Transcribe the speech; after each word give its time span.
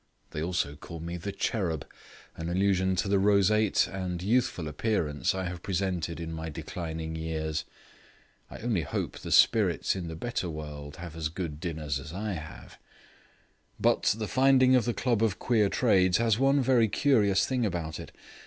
They 0.31 0.41
also 0.41 0.75
call 0.75 0.99
me 0.99 1.15
'The 1.17 1.33
Cherub', 1.33 1.85
in 2.35 2.49
allusion 2.49 2.95
to 2.95 3.07
the 3.07 3.19
roseate 3.19 3.87
and 3.87 4.19
youthful 4.23 4.67
appearance 4.67 5.35
I 5.35 5.43
have 5.43 5.61
presented 5.61 6.19
in 6.19 6.33
my 6.33 6.49
declining 6.49 7.15
years. 7.15 7.65
I 8.49 8.57
only 8.61 8.81
hope 8.81 9.19
the 9.19 9.31
spirits 9.31 9.95
in 9.95 10.07
the 10.07 10.15
better 10.15 10.49
world 10.49 10.95
have 10.95 11.15
as 11.15 11.29
good 11.29 11.59
dinners 11.59 11.99
as 11.99 12.13
I 12.13 12.33
have. 12.33 12.79
But 13.79 14.15
the 14.17 14.27
finding 14.27 14.73
of 14.75 14.85
the 14.85 14.95
Club 14.95 15.21
of 15.21 15.37
Queer 15.37 15.69
Trades 15.69 16.17
has 16.17 16.39
one 16.39 16.63
very 16.63 16.87
curious 16.87 17.45
thing 17.45 17.63
about 17.63 17.99
it. 17.99 18.11